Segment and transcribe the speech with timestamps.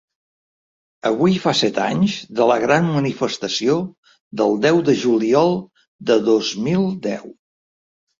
[1.07, 3.75] Avui fa set anys de la gran manifestació
[4.41, 5.53] del deu de juliol
[6.11, 7.29] de dos mil deu.